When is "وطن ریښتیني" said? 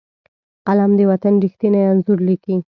1.11-1.81